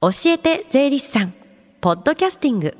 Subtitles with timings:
[0.00, 1.34] 教えて税理士さん。
[1.80, 2.76] ポッドキャスティング。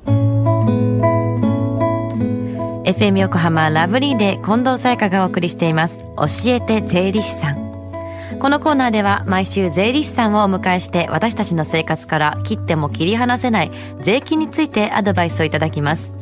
[2.85, 5.97] FM 横浜ラブリーで近藤沙耶香がお送りしています。
[5.97, 8.39] 教えて税理士さん。
[8.39, 16.13] このコーナーでは毎週税理士さんをお迎えして私たちの生活から切っても切り離せない税金についてアドバイスをいただきます。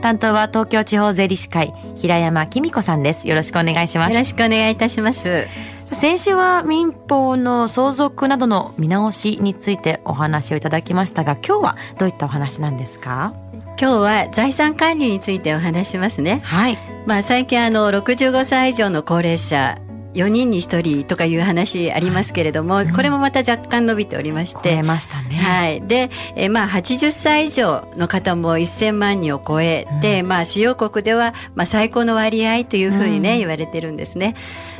[0.00, 3.28] 担当は東京地方税理士会平山紀美子さんです。
[3.28, 4.12] よろしくお願いします。
[4.14, 5.46] よろしくお願いいたします。
[5.92, 13.32] 先週は民法の相続などの見直しについてお話をいただきましたが今日はどういったお話なんですか？
[13.80, 16.40] 今日は財産管理についてお話しますね。
[16.44, 16.78] はい。
[17.06, 19.78] まあ最近あの65歳以上の高齢者
[20.16, 24.70] 4人に1人とかいう話ありますけれども、はいうん、これもまた若干伸びておりまして。
[24.70, 34.34] 超えましたね、はい、で、えまあ80歳以上の方も1000万人を超えて、うん、まあ主要国では、まあ、最高の割合というふうにね、うん、言われてるんですね。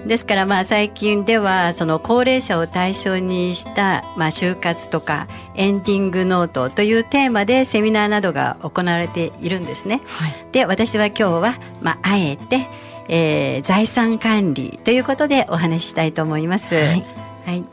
[0.06, 12.68] ですからまあ最近ではその高齢者を対象にした、まあ、就活とかエンディングノートというテーマでセミナーなどが行われているんですね、はい、で私は今日は、まあ、あえて
[13.08, 16.74] えー、財産管理ということでお話ししたいと思います。
[16.74, 17.04] はい、
[17.46, 17.64] はい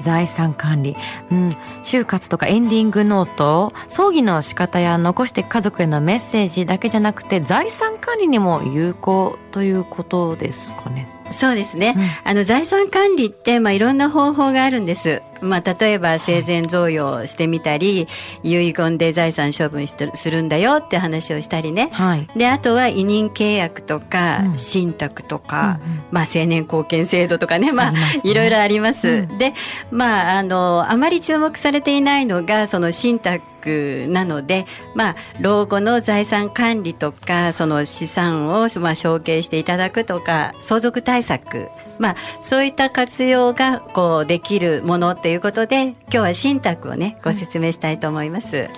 [0.00, 0.96] 財産管理、
[1.30, 1.48] うん、
[1.82, 11.08] 就活とかエンディングノート葬儀の仕方や残して家族へのメッセージだけじゃなくて財産管理にも有効ということですかね。
[11.30, 15.22] そうですね、うん、あの財産管理って、まあ、いろんな方法があるんです。
[15.40, 18.08] まあ、例えば生前贈与してみたり、
[18.42, 29.08] 遺言で財産処分してするんだよって話をしたりね、はい、であとは委任契約とか、うん、信託とか、うんうん、まあ、青年貢献制度とかね、まあ、ね、いろいろあります。
[29.08, 29.54] うん、で、
[29.90, 41.68] まあ、あのあまり注目されていないのがその信託なので、まあ、老後の財産管理とかその資産を、まあ、承継していただくとか相続対策
[42.00, 48.68] まあ、そういった活用がこうできるものっていうことで今日は信託をねご説明したいと思います。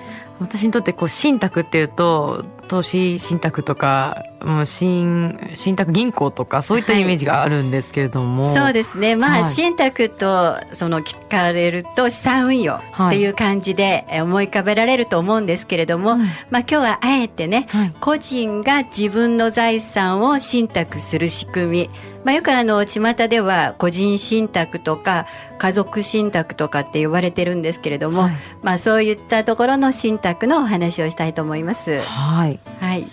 [0.40, 9.14] 私にとってこう信託っていうと投資信託とかもう信信託銀行とかそういったイメージがあるんですけれども、はい、そうですね。
[9.14, 16.28] まあ、はい、信託とその聞かれると資産運用っていう感じで思い浮かべられると思うんですけれども、はい、まあ
[16.60, 17.68] 今日はあえてね、
[18.00, 21.90] 個人が自分の財産を信託する仕組み。
[22.24, 25.26] まあ、よくあの巷では個人信託とか
[25.62, 32.00] 家族信託とかって言われてるんですけれども、はい、まあそういったところの信託のお話をしたいと思います。
[32.00, 33.06] はい、はい。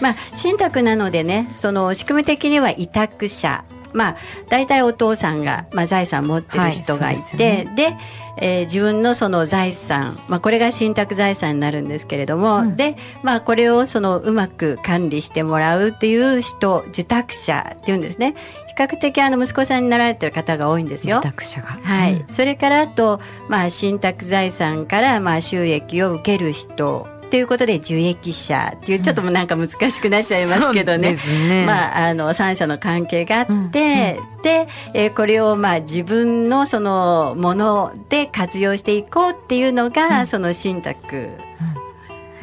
[0.00, 3.66] まあ、信託なのでねその仕組み的には委託者。
[3.92, 4.16] まあ
[4.48, 8.00] 大体お父さんが、まあ、財産持ってる人がいて、はい、で、ね、
[8.38, 18.34] えー、自分のその財産、まあ、これが信託財産になるんですけれども、うん、で、まあ、これをそのうまく管理してもらうっていう人受託者っていうんですね
[18.70, 21.20] 比較的あの息子さんになられてる方が多いんですよ。
[21.20, 31.16] はい、うん、それからあと、まあ、信託財産からまあ収益を受ける人ということで受益者っていうちょっともなんか難しくなっちゃいますけどね。
[31.28, 33.60] うんね、まあ、あの三者の関係があって、うん。
[33.62, 41.30] うん、で、えー、これをまあ自分のそのもので活用していこうっていうのが、その信託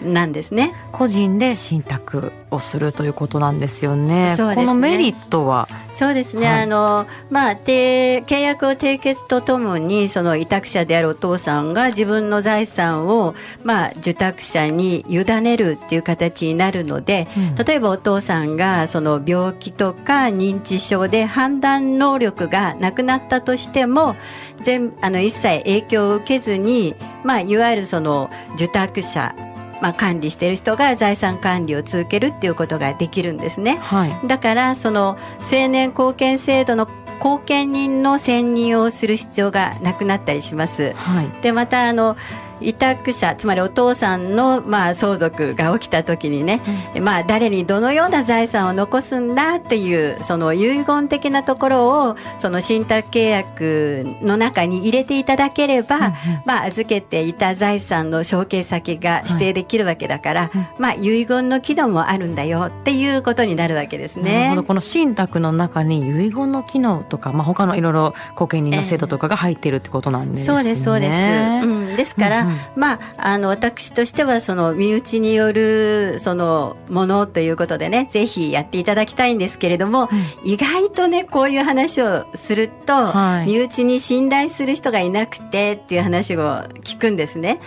[0.04, 0.74] なんですね。
[0.92, 4.36] 個人で信託をするということなんですよね。
[4.36, 4.38] ね。
[4.38, 5.68] このメリットは？
[5.92, 24.16] そうですね、はい、あのまあ契約を締結とともにその委託者であるお父さんが自分の財産をまあ受託者に委ねるっていう形になるので、うん、例えばお父さんがその病気とか認知症で判断能力がなくなったとしても
[24.62, 26.94] 全あの一切影響を受けずに、
[27.24, 29.36] まあ、いわゆるその受託者
[29.82, 33.78] まあ、管理している人が財産管理を続けるっていうことができるんですね。
[33.82, 36.88] はい、だからその青年貢献制度の
[37.20, 40.94] 後見人の選任をする必要がなくなったりします。
[40.96, 42.16] はい、でまたあの
[42.62, 46.62] 委託者つまりお父さんの、まあ、相続が起きた時にね、
[46.96, 56.12] うん、まあ、誰にどのような財産を残すんだっていうその遺言的なところをその信託契約の中に入れていただければ、うんうん、
[56.46, 64.56] まあ、預けていた財産の承継先が指定できるわけだから、はい、まあ、遺言の機能もあるんだよっていうことになるわけですね。
[64.68, 70.46] この信託の中に遺言の機能とか、まあ、他のいろいろ後見人の制度とかが入っているってことなんですね。
[70.46, 80.10] そうですそうです、うん、ですから、まあ、あの私としてはその身内によるそのものということでねぜひやっていただきたいんですけれども、
[80.44, 87.60] 意外とねこういう話をすると、はい、身内に信頼する人がいなくてっていう話を聞くんですね。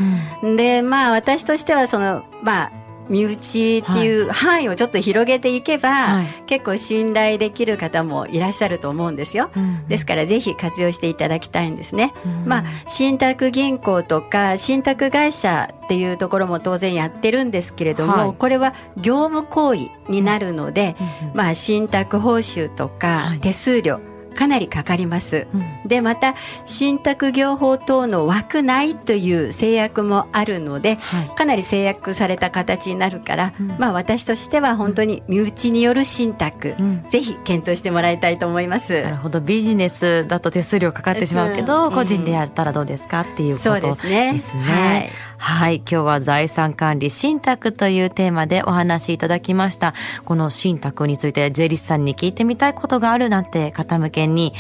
[0.43, 2.73] うん、でまあ私としてはそのまあ
[3.11, 6.27] 身内っていう範囲をちょっと広げていけば、はい。
[6.47, 9.51] 結構信頼できる方もいらっしゃると思うんですよ。
[9.55, 12.15] うんですからぜひ活用していただきたいんですね。
[12.25, 18.35] うんまあ信託銀行とか信託会社っていうところも当然やってるんですけれども、はい。
[18.35, 23.41] これは業務行為になるので、うんうんまあ信託報酬とはかい。
[23.41, 24.01] 手数料
[24.41, 25.47] かなりかかります。
[25.53, 26.35] うんでまた
[26.67, 39.03] 信託業法等の枠内という制約もあるのではいかなり制約された形になるから、うんまあ私としては本当に身内による信託、うんぜひ検討してもらいたいと思います。
[39.03, 44.33] なるほどビジネスだと手数料かかってしまうけど、うん個人でやったらどうですかっていうことですね。
[44.33, 45.11] ですねはい。
[45.43, 45.77] はい。
[45.77, 49.95] 今日は財産管理信託というテーマでお話しいただきました。
[50.27, 54.55] この信託について税理士さんに聞いてみたいことがあるなんて方向けに、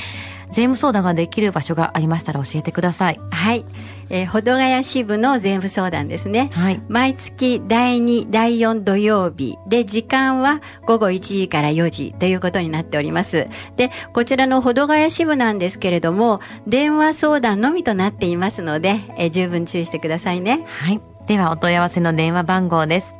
[0.50, 3.20] 税務相談ができる場所がありましたら教えてください。
[3.30, 3.64] はい。
[4.10, 6.50] えー、保土ヶ谷支部の税務相談ですね。
[6.52, 6.82] はい。
[6.88, 13.46] 毎月第2、第4土曜日で時間は午後1時から4時ということになっております。
[13.76, 20.64] で、こちらの保土ヶ谷支部なんですけれども、電話相談のみとなっていますので、えー十分注意してくださいね。
[20.66, 21.00] はい。
[21.28, 23.14] ではお問い合わせの電話番号です。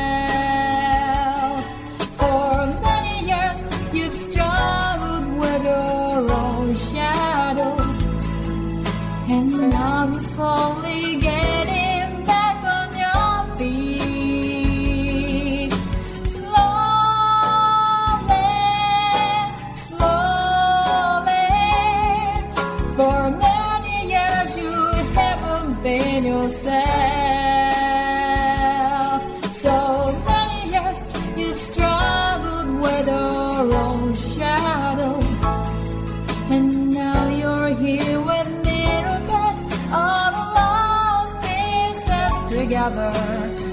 [42.61, 43.70] Together.